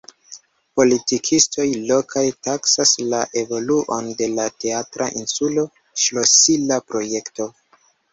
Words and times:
Politikistoj 0.79 1.65
lokaj 1.89 2.23
taksas 2.47 2.93
la 3.11 3.19
evoluon 3.41 4.07
de 4.21 4.29
la 4.39 4.47
Teatra 4.65 5.11
insulo 5.21 5.67
ŝlosila 6.05 6.81
projekto. 6.93 7.49